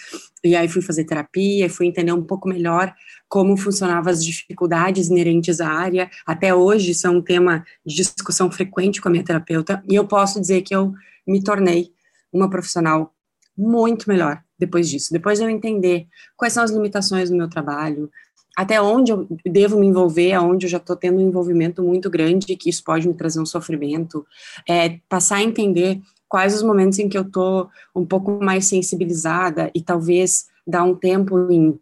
e 0.44 0.56
aí 0.56 0.68
fui 0.68 0.82
fazer 0.82 1.04
terapia, 1.04 1.70
fui 1.70 1.88
entender 1.88 2.14
um 2.14 2.24
pouco 2.24 2.48
melhor 2.48 2.94
como 3.28 3.58
funcionavam 3.58 4.12
as 4.12 4.24
dificuldades 4.24 5.10
inerentes 5.10 5.60
à 5.60 5.70
área. 5.70 6.10
Até 6.26 6.54
hoje 6.54 6.92
isso 6.92 7.08
é 7.08 7.10
um 7.10 7.22
tema 7.22 7.66
de 7.86 7.96
discussão 7.96 8.50
frequente 8.52 9.02
com 9.02 9.10
a 9.10 9.12
minha 9.12 9.24
terapeuta, 9.24 9.84
e 9.90 9.96
eu 9.96 10.08
posso 10.08 10.40
dizer 10.40 10.62
que 10.62 10.76
eu 10.76 10.94
me 11.26 11.44
tornei 11.44 11.92
uma 12.32 12.50
profissional 12.50 13.14
muito 13.58 14.08
melhor 14.08 14.42
depois 14.60 14.90
disso. 14.90 15.12
Depois 15.12 15.40
de 15.40 15.46
eu 15.46 15.50
entender 15.50 16.08
quais 16.36 16.54
são 16.54 16.64
as 16.64 16.72
limitações 16.72 17.30
do 17.30 17.36
meu 17.36 17.50
trabalho, 17.50 18.10
até 18.58 18.82
onde 18.82 19.12
eu 19.12 19.28
devo 19.46 19.80
me 19.80 19.86
envolver, 19.86 20.34
aonde 20.34 20.66
eu 20.66 20.70
já 20.70 20.78
estou 20.78 20.96
tendo 20.96 21.20
um 21.20 21.28
envolvimento 21.28 21.84
muito 21.84 22.10
grande, 22.10 22.56
que 22.56 22.72
isso 22.72 22.84
pode 22.84 23.08
me 23.08 23.14
trazer 23.14 23.40
um 23.40 23.46
sofrimento, 23.46 24.26
é, 24.68 24.98
passar 25.08 25.36
a 25.36 25.44
entender 25.44 26.02
quais 26.28 26.56
os 26.56 26.64
momentos 26.64 26.98
em 26.98 27.08
que 27.08 27.16
eu 27.16 27.22
estou 27.22 27.70
um 27.96 28.04
pouco 28.04 28.44
mais 28.44 28.66
sensibilizada 28.66 29.70
e 29.76 29.82
talvez 29.82 30.48
dar 30.66 30.84
um 30.84 30.96
tempo 30.96 31.52
em, 31.52 31.80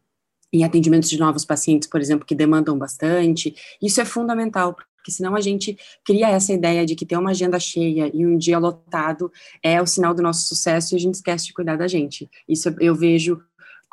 em 0.52 0.66
atendimentos 0.66 1.10
de 1.10 1.18
novos 1.18 1.46
pacientes, 1.46 1.88
por 1.88 2.02
exemplo, 2.02 2.26
que 2.26 2.36
demandam 2.36 2.78
bastante, 2.78 3.56
isso 3.82 4.02
é 4.02 4.06
fundamental, 4.06 4.76
porque 4.76 5.12
senão 5.12 5.34
a 5.34 5.40
gente 5.40 5.78
cria 6.04 6.30
essa 6.30 6.52
ideia 6.52 6.86
de 6.86 6.94
que 6.94 7.06
ter 7.06 7.16
uma 7.16 7.30
agenda 7.30 7.58
cheia 7.58 8.12
e 8.14 8.26
um 8.26 8.38
dia 8.38 8.60
lotado 8.60 9.32
é 9.64 9.82
o 9.82 9.88
sinal 9.88 10.14
do 10.14 10.22
nosso 10.22 10.46
sucesso 10.46 10.94
e 10.94 10.98
a 10.98 11.00
gente 11.00 11.16
esquece 11.16 11.46
de 11.46 11.54
cuidar 11.54 11.78
da 11.78 11.88
gente. 11.88 12.30
Isso 12.50 12.76
eu 12.82 12.94
vejo 12.94 13.42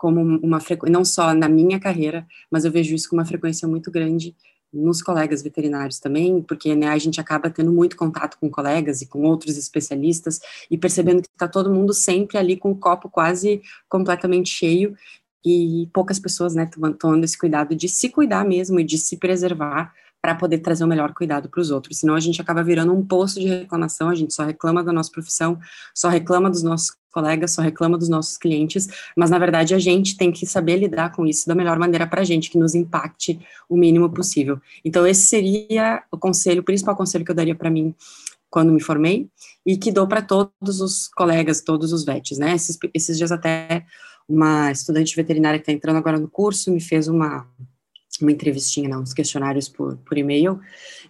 como 0.03 0.21
uma 0.21 0.59
frequência, 0.59 0.93
não 0.93 1.05
só 1.05 1.33
na 1.33 1.49
minha 1.49 1.79
carreira, 1.79 2.27
mas 2.51 2.65
eu 2.65 2.73
vejo 2.73 2.93
isso 2.93 3.09
com 3.09 3.15
uma 3.15 3.25
frequência 3.25 3.69
muito 3.69 3.89
grande 3.89 4.35
nos 4.73 5.01
colegas 5.01 5.43
veterinários 5.43 6.01
também, 6.01 6.43
porque 6.43 6.75
né, 6.75 6.89
a 6.89 6.99
gente 6.99 7.21
acaba 7.21 7.49
tendo 7.49 7.71
muito 7.71 7.97
contato 7.97 8.37
com 8.41 8.51
colegas 8.51 9.01
e 9.01 9.07
com 9.07 9.23
outros 9.23 9.57
especialistas 9.57 10.41
e 10.69 10.77
percebendo 10.77 11.23
que 11.23 11.29
está 11.29 11.47
todo 11.47 11.73
mundo 11.73 11.95
sempre 11.95 12.37
ali 12.37 12.57
com 12.57 12.73
o 12.73 12.77
copo 12.77 13.09
quase 13.09 13.63
completamente 13.89 14.51
cheio 14.51 14.97
e 15.47 15.89
poucas 15.95 16.19
pessoas, 16.19 16.53
né, 16.57 16.69
tomando 16.99 17.23
esse 17.23 17.39
cuidado 17.39 17.73
de 17.77 17.89
se 17.89 18.09
cuidar 18.09 18.45
mesmo 18.45 18.81
e 18.81 18.85
de 18.85 18.99
se 18.99 19.19
preservar 19.19 19.93
para 20.21 20.35
poder 20.35 20.59
trazer 20.59 20.83
o 20.83 20.89
melhor 20.89 21.15
cuidado 21.15 21.49
para 21.49 21.61
os 21.61 21.71
outros. 21.71 21.99
Senão 21.99 22.17
a 22.17 22.21
gente 22.21 22.41
acaba 22.43 22.65
virando 22.65 22.93
um 22.93 23.07
poço 23.07 23.39
de 23.39 23.47
reclamação, 23.47 24.09
a 24.09 24.17
gente 24.17 24.35
só 24.35 24.43
reclama 24.43 24.83
da 24.83 24.93
nossa 24.93 25.13
profissão, 25.13 25.61
só 25.95 26.09
reclama 26.09 26.51
dos 26.51 26.65
nossos 26.65 26.97
colegas, 27.13 27.53
só 27.53 27.63
reclama 27.63 27.97
dos 27.97 28.09
nossos 28.09 28.37
clientes, 28.37 28.89
mas 29.17 29.31
na 29.31 29.39
verdade 29.39 29.75
a 29.75 29.79
gente 29.79 30.17
tem 30.17 30.33
que 30.33 30.47
saber 30.47 30.77
lidar 30.77 31.13
com 31.13 31.27
isso 31.27 31.47
da 31.47 31.55
melhor 31.55 31.79
maneira 31.79 32.07
para 32.07 32.23
a 32.23 32.25
gente, 32.25 32.51
que 32.51 32.59
nos 32.59 32.75
impacte 32.75 33.39
o 33.69 33.77
mínimo 33.77 34.11
possível. 34.11 34.61
Então 34.85 35.07
esse 35.07 35.27
seria 35.27 36.03
o 36.11 36.19
conselho, 36.19 36.63
o 36.63 36.65
principal 36.65 36.97
conselho 36.97 37.25
que 37.25 37.31
eu 37.31 37.37
daria 37.37 37.55
para 37.55 37.71
mim 37.71 37.95
quando 38.51 38.73
me 38.73 38.83
formei, 38.83 39.29
e 39.65 39.79
que 39.79 39.91
dou 39.91 40.07
para 40.07 40.21
todos 40.21 40.81
os 40.81 41.09
colegas, 41.09 41.63
todos 41.63 41.91
os 41.91 42.05
VETs, 42.05 42.37
né? 42.37 42.55
Esses, 42.55 42.79
esses 42.93 43.17
dias 43.17 43.33
até 43.33 43.87
uma 44.29 44.71
estudante 44.71 45.17
veterinária 45.17 45.59
que 45.59 45.63
está 45.63 45.73
entrando 45.73 45.97
agora 45.97 46.19
no 46.19 46.29
curso 46.29 46.71
me 46.71 46.81
fez 46.81 47.09
uma, 47.09 47.47
uma 48.23 48.33
entrevistinha, 48.33 48.89
não, 48.89 49.03
uns 49.03 49.13
questionários 49.13 49.69
por, 49.69 49.97
por 49.99 50.17
e-mail, 50.17 50.61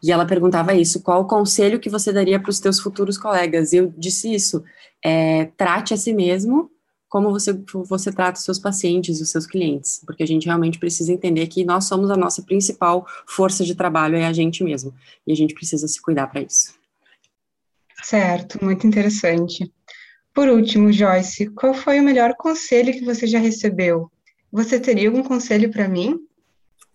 e 0.02 0.10
ela 0.10 0.26
perguntava 0.26 0.74
isso, 0.74 1.02
qual 1.02 1.22
o 1.22 1.26
conselho 1.26 1.78
que 1.78 1.90
você 1.90 2.12
daria 2.12 2.40
para 2.40 2.50
os 2.50 2.60
teus 2.60 2.80
futuros 2.80 3.16
colegas? 3.16 3.72
E 3.72 3.76
eu 3.76 3.92
disse 3.96 4.32
isso, 4.32 4.64
é, 5.04 5.46
trate 5.56 5.94
a 5.94 5.96
si 5.96 6.12
mesmo 6.12 6.70
como 7.12 7.30
você, 7.30 7.52
você 7.86 8.10
trata 8.10 8.38
os 8.38 8.44
seus 8.44 8.58
pacientes 8.58 9.20
os 9.20 9.28
seus 9.28 9.46
clientes, 9.46 10.00
porque 10.06 10.22
a 10.22 10.26
gente 10.26 10.46
realmente 10.46 10.78
precisa 10.78 11.12
entender 11.12 11.46
que 11.46 11.62
nós 11.62 11.84
somos 11.84 12.10
a 12.10 12.16
nossa 12.16 12.42
principal 12.42 13.06
força 13.26 13.64
de 13.64 13.74
trabalho, 13.74 14.16
é 14.16 14.24
a 14.24 14.32
gente 14.32 14.64
mesmo, 14.64 14.94
e 15.26 15.30
a 15.30 15.36
gente 15.36 15.52
precisa 15.52 15.86
se 15.86 16.00
cuidar 16.00 16.28
para 16.28 16.40
isso. 16.40 16.74
Certo, 18.02 18.64
muito 18.64 18.86
interessante. 18.86 19.70
Por 20.32 20.48
último, 20.48 20.90
Joyce, 20.90 21.50
qual 21.50 21.74
foi 21.74 22.00
o 22.00 22.02
melhor 22.02 22.34
conselho 22.34 22.94
que 22.94 23.04
você 23.04 23.26
já 23.26 23.38
recebeu? 23.38 24.10
Você 24.50 24.80
teria 24.80 25.08
algum 25.08 25.22
conselho 25.22 25.70
para 25.70 25.86
mim? 25.86 26.18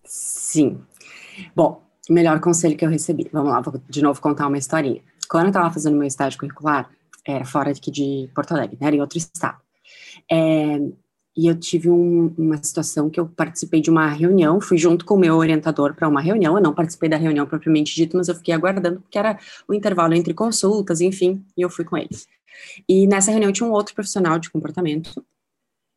Sim. 0.08 0.80
Bom, 1.54 1.82
melhor 2.08 2.40
conselho 2.40 2.76
que 2.76 2.84
eu 2.84 2.88
recebi. 2.88 3.28
Vamos 3.32 3.52
lá, 3.52 3.60
vou 3.60 3.80
de 3.88 4.02
novo 4.02 4.20
contar 4.20 4.46
uma 4.46 4.56
historinha. 4.56 5.02
Quando 5.28 5.44
eu 5.44 5.48
estava 5.50 5.70
fazendo 5.70 5.96
meu 5.96 6.06
estágio 6.06 6.38
curricular, 6.38 6.90
era 7.26 7.44
fora 7.44 7.70
aqui 7.70 7.90
de 7.90 8.30
Porto 8.34 8.52
Alegre, 8.52 8.78
né, 8.80 8.86
era 8.86 8.96
em 8.96 9.00
outro 9.00 9.18
estado. 9.18 9.58
É, 10.30 10.78
e 11.36 11.46
eu 11.46 11.54
tive 11.60 11.90
um, 11.90 12.34
uma 12.38 12.56
situação 12.56 13.10
que 13.10 13.20
eu 13.20 13.28
participei 13.28 13.82
de 13.82 13.90
uma 13.90 14.08
reunião, 14.08 14.60
fui 14.60 14.78
junto 14.78 15.04
com 15.04 15.14
o 15.14 15.18
meu 15.18 15.36
orientador 15.36 15.94
para 15.94 16.08
uma 16.08 16.20
reunião, 16.22 16.56
eu 16.56 16.62
não 16.62 16.74
participei 16.74 17.08
da 17.08 17.18
reunião 17.18 17.46
propriamente 17.46 17.94
dito, 17.94 18.16
mas 18.16 18.28
eu 18.28 18.34
fiquei 18.34 18.54
aguardando, 18.54 19.00
porque 19.00 19.18
era 19.18 19.38
o 19.68 19.74
intervalo 19.74 20.14
entre 20.14 20.32
consultas, 20.32 21.00
enfim, 21.02 21.44
e 21.56 21.62
eu 21.62 21.68
fui 21.68 21.84
com 21.84 21.96
eles. 21.96 22.26
E 22.88 23.06
nessa 23.06 23.30
reunião 23.30 23.52
tinha 23.52 23.68
um 23.68 23.72
outro 23.72 23.94
profissional 23.94 24.38
de 24.38 24.50
comportamento, 24.50 25.22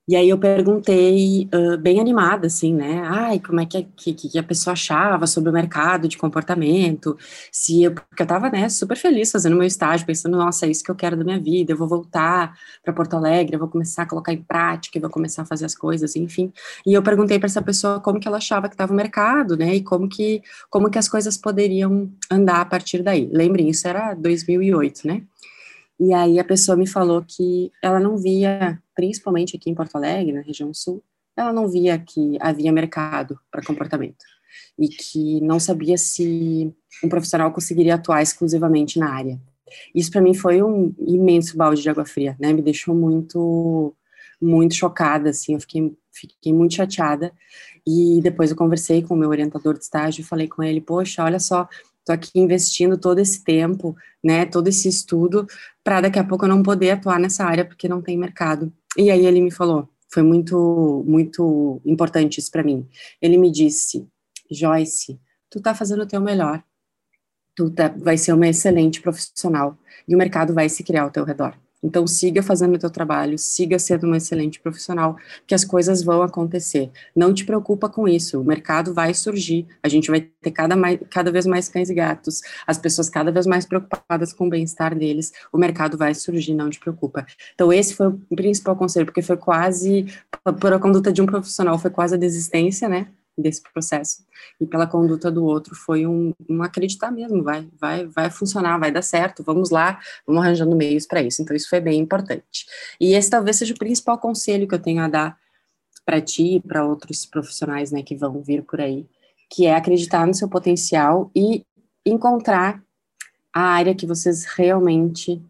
e 0.07 0.15
aí 0.15 0.29
eu 0.29 0.37
perguntei, 0.37 1.47
uh, 1.53 1.77
bem 1.77 1.99
animada, 1.99 2.47
assim, 2.47 2.73
né? 2.73 3.01
Ai, 3.05 3.39
como 3.39 3.59
é 3.61 3.65
que, 3.65 3.83
que, 3.95 4.13
que, 4.13 4.39
a 4.39 4.43
pessoa 4.43 4.73
achava 4.73 5.27
sobre 5.27 5.49
o 5.49 5.53
mercado 5.53 6.07
de 6.07 6.17
comportamento, 6.17 7.15
se 7.51 7.83
eu, 7.83 7.93
porque 7.93 8.23
eu 8.23 8.25
tava, 8.27 8.49
né, 8.49 8.67
super 8.67 8.97
feliz 8.97 9.31
fazendo 9.31 9.55
meu 9.55 9.65
estágio, 9.65 10.05
pensando, 10.05 10.37
nossa, 10.37 10.65
é 10.65 10.69
isso 10.69 10.83
que 10.83 10.89
eu 10.89 10.95
quero 10.95 11.15
da 11.15 11.23
minha 11.23 11.39
vida, 11.39 11.71
eu 11.71 11.77
vou 11.77 11.87
voltar 11.87 12.57
para 12.83 12.91
Porto 12.93 13.15
Alegre, 13.15 13.55
eu 13.55 13.59
vou 13.59 13.69
começar 13.69 14.03
a 14.03 14.05
colocar 14.07 14.33
em 14.33 14.41
prática, 14.41 14.97
eu 14.97 15.01
vou 15.01 15.09
começar 15.09 15.43
a 15.43 15.45
fazer 15.45 15.65
as 15.65 15.75
coisas, 15.75 16.15
enfim. 16.15 16.51
E 16.85 16.93
eu 16.93 17.03
perguntei 17.03 17.37
para 17.37 17.47
essa 17.47 17.61
pessoa 17.61 17.99
como 17.99 18.19
que 18.19 18.27
ela 18.27 18.37
achava 18.37 18.67
que 18.67 18.73
estava 18.73 18.91
o 18.91 18.95
mercado, 18.95 19.55
né? 19.55 19.75
E 19.75 19.83
como 19.83 20.09
que, 20.09 20.41
como 20.69 20.89
que 20.89 20.97
as 20.97 21.07
coisas 21.07 21.37
poderiam 21.37 22.11
andar 22.29 22.61
a 22.61 22.65
partir 22.65 23.03
daí. 23.03 23.29
Lembrem, 23.31 23.69
isso 23.69 23.87
era 23.87 24.13
2008, 24.15 25.07
né? 25.07 25.23
E 26.01 26.15
aí 26.15 26.39
a 26.39 26.43
pessoa 26.43 26.75
me 26.75 26.87
falou 26.87 27.23
que 27.25 27.71
ela 27.79 27.99
não 27.99 28.17
via, 28.17 28.81
principalmente 29.01 29.55
aqui 29.55 29.67
em 29.67 29.73
Porto 29.73 29.95
Alegre, 29.95 30.31
na 30.31 30.41
região 30.41 30.71
sul, 30.75 31.03
ela 31.35 31.51
não 31.51 31.67
via 31.67 31.97
que 31.97 32.37
havia 32.39 32.71
mercado 32.71 33.39
para 33.49 33.65
comportamento 33.65 34.23
e 34.77 34.87
que 34.87 35.41
não 35.41 35.59
sabia 35.59 35.97
se 35.97 36.71
um 37.03 37.09
profissional 37.09 37.51
conseguiria 37.51 37.95
atuar 37.95 38.21
exclusivamente 38.21 38.99
na 38.99 39.11
área. 39.11 39.41
Isso 39.95 40.11
para 40.11 40.21
mim 40.21 40.35
foi 40.35 40.61
um 40.61 40.93
imenso 40.99 41.57
balde 41.57 41.81
de 41.81 41.89
água 41.89 42.05
fria, 42.05 42.37
né? 42.39 42.53
Me 42.53 42.61
deixou 42.61 42.93
muito 42.93 43.95
muito 44.39 44.75
chocada, 44.75 45.29
assim, 45.29 45.53
eu 45.53 45.59
fiquei, 45.59 45.95
fiquei 46.11 46.53
muito 46.53 46.75
chateada. 46.75 47.31
E 47.87 48.19
depois 48.21 48.51
eu 48.51 48.57
conversei 48.57 49.01
com 49.01 49.15
o 49.15 49.17
meu 49.17 49.29
orientador 49.29 49.75
de 49.75 49.83
estágio 49.83 50.21
e 50.21 50.25
falei 50.25 50.47
com 50.47 50.61
ele, 50.61 50.81
poxa, 50.81 51.23
olha 51.23 51.39
só, 51.39 51.67
Estou 52.01 52.15
aqui 52.15 52.31
investindo 52.39 52.97
todo 52.97 53.19
esse 53.19 53.43
tempo, 53.43 53.95
né, 54.23 54.45
todo 54.45 54.67
esse 54.67 54.87
estudo, 54.87 55.45
para 55.83 56.01
daqui 56.01 56.17
a 56.17 56.23
pouco 56.23 56.45
eu 56.45 56.49
não 56.49 56.63
poder 56.63 56.91
atuar 56.91 57.19
nessa 57.19 57.45
área 57.45 57.63
porque 57.63 57.87
não 57.87 58.01
tem 58.01 58.17
mercado. 58.17 58.73
E 58.97 59.09
aí 59.09 59.25
ele 59.25 59.41
me 59.41 59.51
falou, 59.51 59.89
foi 60.09 60.23
muito, 60.23 61.03
muito 61.07 61.81
importante 61.85 62.39
isso 62.39 62.51
para 62.51 62.63
mim. 62.63 62.87
Ele 63.21 63.37
me 63.37 63.51
disse, 63.51 64.07
Joyce, 64.49 65.19
tu 65.49 65.61
tá 65.61 65.73
fazendo 65.73 66.03
o 66.03 66.07
teu 66.07 66.19
melhor, 66.19 66.63
tu 67.55 67.69
tá, 67.69 67.87
vai 67.87 68.17
ser 68.17 68.33
uma 68.33 68.47
excelente 68.47 69.01
profissional 69.01 69.77
e 70.07 70.15
o 70.15 70.17
mercado 70.17 70.53
vai 70.53 70.67
se 70.67 70.83
criar 70.83 71.03
ao 71.03 71.11
teu 71.11 71.23
redor. 71.23 71.57
Então, 71.83 72.05
siga 72.05 72.43
fazendo 72.43 72.75
o 72.75 72.79
teu 72.79 72.89
trabalho, 72.89 73.37
siga 73.37 73.79
sendo 73.79 74.05
uma 74.05 74.17
excelente 74.17 74.59
profissional, 74.59 75.17
que 75.47 75.55
as 75.55 75.65
coisas 75.65 76.03
vão 76.03 76.21
acontecer. 76.21 76.91
Não 77.15 77.33
te 77.33 77.45
preocupa 77.45 77.89
com 77.89 78.07
isso, 78.07 78.39
o 78.39 78.43
mercado 78.43 78.93
vai 78.93 79.13
surgir, 79.13 79.67
a 79.81 79.89
gente 79.89 80.09
vai 80.09 80.21
ter 80.21 80.51
cada, 80.51 80.75
mais, 80.75 80.99
cada 81.09 81.31
vez 81.31 81.45
mais 81.45 81.67
cães 81.67 81.89
e 81.89 81.93
gatos, 81.93 82.41
as 82.67 82.77
pessoas 82.77 83.09
cada 83.09 83.31
vez 83.31 83.47
mais 83.47 83.65
preocupadas 83.65 84.31
com 84.33 84.47
o 84.47 84.49
bem-estar 84.49 84.95
deles, 84.95 85.31
o 85.51 85.57
mercado 85.57 85.97
vai 85.97 86.13
surgir, 86.13 86.53
não 86.53 86.69
te 86.69 86.79
preocupa. 86.79 87.25
Então, 87.53 87.73
esse 87.73 87.95
foi 87.95 88.07
o 88.07 88.35
principal 88.35 88.75
conselho, 88.75 89.05
porque 89.05 89.21
foi 89.21 89.37
quase, 89.37 90.05
por 90.59 90.73
a 90.73 90.79
conduta 90.79 91.11
de 91.11 91.21
um 91.21 91.25
profissional, 91.25 91.79
foi 91.79 91.89
quase 91.89 92.15
a 92.15 92.17
desistência, 92.17 92.87
né? 92.87 93.07
Desse 93.37 93.61
processo 93.73 94.23
e 94.59 94.65
pela 94.65 94.85
conduta 94.85 95.31
do 95.31 95.43
outro 95.43 95.75
foi 95.75 96.05
um, 96.05 96.33
um, 96.49 96.61
acreditar 96.63 97.11
mesmo, 97.11 97.43
vai, 97.43 97.67
vai, 97.79 98.05
vai 98.05 98.29
funcionar, 98.29 98.77
vai 98.77 98.91
dar 98.91 99.01
certo, 99.01 99.43
vamos 99.43 99.69
lá, 99.69 99.99
vamos 100.25 100.43
arranjando 100.43 100.75
meios 100.75 101.05
para 101.05 101.21
isso. 101.21 101.41
Então 101.41 101.55
isso 101.55 101.69
foi 101.69 101.79
bem 101.79 101.99
importante. 101.99 102.65
E 102.99 103.13
esse 103.13 103.29
talvez 103.29 103.57
seja 103.57 103.73
o 103.73 103.79
principal 103.79 104.17
conselho 104.17 104.67
que 104.67 104.75
eu 104.75 104.81
tenho 104.81 105.01
a 105.01 105.07
dar 105.07 105.37
para 106.05 106.21
ti 106.21 106.55
e 106.55 106.59
para 106.61 106.85
outros 106.85 107.25
profissionais, 107.25 107.91
né, 107.91 108.01
que 108.01 108.15
vão 108.15 108.41
vir 108.41 108.63
por 108.63 108.81
aí, 108.81 109.07
que 109.49 109.65
é 109.65 109.75
acreditar 109.75 110.25
no 110.25 110.33
seu 110.33 110.49
potencial 110.49 111.31
e 111.35 111.65
encontrar 112.05 112.83
a 113.53 113.61
área 113.61 113.95
que 113.95 114.05
vocês 114.05 114.45
realmente 114.45 115.41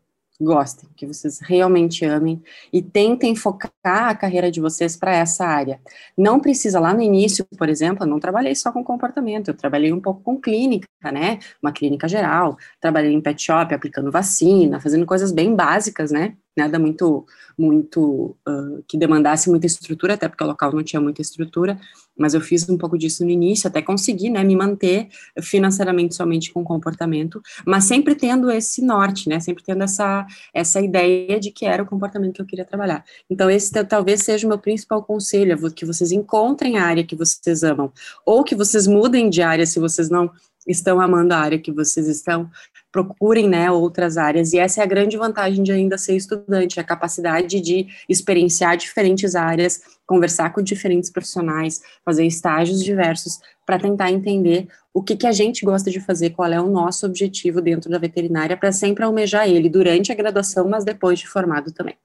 gostem, 0.43 0.89
que 0.95 1.05
vocês 1.05 1.39
realmente 1.39 2.03
amem 2.05 2.41
e 2.71 2.81
tentem 2.81 3.35
focar 3.35 3.71
a 3.83 4.15
carreira 4.15 4.51
de 4.51 4.59
vocês 4.59 4.97
para 4.97 5.15
essa 5.15 5.45
área. 5.45 5.79
Não 6.17 6.39
precisa 6.39 6.79
lá 6.79 6.93
no 6.93 7.01
início, 7.01 7.45
por 7.57 7.69
exemplo, 7.69 8.03
eu 8.03 8.07
não 8.07 8.19
trabalhei 8.19 8.55
só 8.55 8.71
com 8.71 8.83
comportamento, 8.83 9.49
eu 9.49 9.53
trabalhei 9.53 9.93
um 9.93 9.99
pouco 9.99 10.21
com 10.21 10.39
clínica, 10.39 10.87
né? 11.11 11.39
Uma 11.61 11.71
clínica 11.71 12.07
geral, 12.07 12.57
trabalhei 12.79 13.13
em 13.13 13.21
pet 13.21 13.41
shop 13.41 13.73
aplicando 13.73 14.11
vacina, 14.11 14.79
fazendo 14.79 15.05
coisas 15.05 15.31
bem 15.31 15.55
básicas, 15.55 16.11
né? 16.11 16.35
nada 16.55 16.77
muito, 16.77 17.25
muito 17.57 18.35
uh, 18.47 18.83
que 18.87 18.97
demandasse 18.97 19.49
muita 19.49 19.65
estrutura, 19.65 20.15
até 20.15 20.27
porque 20.27 20.43
o 20.43 20.47
local 20.47 20.71
não 20.73 20.83
tinha 20.83 21.01
muita 21.01 21.21
estrutura, 21.21 21.79
mas 22.17 22.33
eu 22.33 22.41
fiz 22.41 22.67
um 22.69 22.77
pouco 22.77 22.97
disso 22.97 23.23
no 23.23 23.29
início, 23.29 23.67
até 23.67 23.81
conseguir, 23.81 24.29
né, 24.29 24.43
me 24.43 24.55
manter 24.55 25.07
financeiramente 25.41 26.15
somente 26.15 26.51
com 26.51 26.63
comportamento, 26.63 27.41
mas 27.65 27.85
sempre 27.85 28.15
tendo 28.15 28.51
esse 28.51 28.83
norte, 28.83 29.27
né, 29.29 29.39
sempre 29.39 29.63
tendo 29.63 29.83
essa, 29.83 30.25
essa 30.53 30.79
ideia 30.81 31.39
de 31.39 31.51
que 31.51 31.65
era 31.65 31.83
o 31.83 31.85
comportamento 31.85 32.35
que 32.35 32.41
eu 32.41 32.45
queria 32.45 32.65
trabalhar. 32.65 33.03
Então, 33.29 33.49
esse 33.49 33.71
talvez 33.85 34.21
seja 34.21 34.45
o 34.45 34.49
meu 34.49 34.59
principal 34.59 35.03
conselho, 35.03 35.71
que 35.71 35.85
vocês 35.85 36.11
encontrem 36.11 36.77
a 36.77 36.85
área 36.85 37.03
que 37.03 37.15
vocês 37.15 37.63
amam, 37.63 37.91
ou 38.25 38.43
que 38.43 38.55
vocês 38.55 38.87
mudem 38.87 39.29
de 39.29 39.41
área 39.41 39.65
se 39.65 39.79
vocês 39.79 40.09
não 40.09 40.29
estão 40.67 40.99
amando 41.01 41.33
a 41.33 41.37
área 41.37 41.59
que 41.59 41.71
vocês 41.71 42.07
estão, 42.07 42.49
procurem 42.91 43.47
né, 43.47 43.71
outras 43.71 44.17
áreas. 44.17 44.53
E 44.53 44.59
essa 44.59 44.81
é 44.81 44.83
a 44.83 44.87
grande 44.87 45.17
vantagem 45.17 45.63
de 45.63 45.71
ainda 45.71 45.97
ser 45.97 46.15
estudante, 46.15 46.79
a 46.79 46.83
capacidade 46.83 47.61
de 47.61 47.87
experienciar 48.07 48.75
diferentes 48.75 49.35
áreas, 49.35 49.81
conversar 50.05 50.51
com 50.51 50.61
diferentes 50.61 51.09
profissionais, 51.09 51.81
fazer 52.03 52.25
estágios 52.25 52.83
diversos 52.83 53.39
para 53.65 53.79
tentar 53.79 54.11
entender 54.11 54.67
o 54.93 55.01
que, 55.01 55.15
que 55.15 55.25
a 55.25 55.31
gente 55.31 55.63
gosta 55.63 55.89
de 55.89 56.01
fazer, 56.01 56.31
qual 56.31 56.51
é 56.51 56.59
o 56.59 56.69
nosso 56.69 57.05
objetivo 57.05 57.61
dentro 57.61 57.89
da 57.89 57.97
veterinária, 57.97 58.57
para 58.57 58.71
sempre 58.71 59.05
almejar 59.05 59.47
ele 59.47 59.69
durante 59.69 60.11
a 60.11 60.15
graduação, 60.15 60.67
mas 60.67 60.83
depois 60.83 61.19
de 61.19 61.27
formado 61.27 61.71
também. 61.71 61.95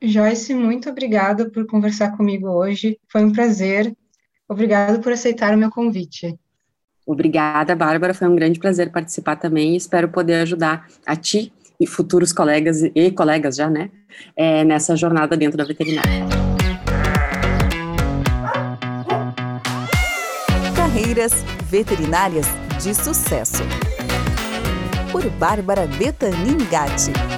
Joyce, 0.00 0.54
muito 0.54 0.88
obrigada 0.90 1.50
por 1.50 1.66
conversar 1.66 2.16
comigo 2.16 2.48
hoje. 2.48 2.98
Foi 3.08 3.24
um 3.24 3.32
prazer. 3.32 3.94
Obrigado 4.48 5.00
por 5.00 5.12
aceitar 5.12 5.54
o 5.54 5.58
meu 5.58 5.70
convite. 5.70 6.38
Obrigada, 7.06 7.74
Bárbara. 7.76 8.14
Foi 8.14 8.28
um 8.28 8.36
grande 8.36 8.58
prazer 8.58 8.90
participar 8.90 9.36
também 9.36 9.76
espero 9.76 10.08
poder 10.08 10.36
ajudar 10.36 10.86
a 11.06 11.14
ti 11.14 11.52
e 11.78 11.86
futuros 11.86 12.32
colegas 12.32 12.82
e 12.82 13.10
colegas 13.10 13.56
já, 13.56 13.68
né, 13.68 13.90
é, 14.36 14.64
nessa 14.64 14.96
jornada 14.96 15.36
dentro 15.36 15.58
da 15.58 15.64
veterinária. 15.64 16.24
Carreiras 20.74 21.32
veterinárias 21.68 22.46
de 22.82 22.94
sucesso. 22.94 23.62
Por 25.10 25.28
Bárbara 25.30 25.86
Betanin 25.86 26.58
Gatti. 26.70 27.33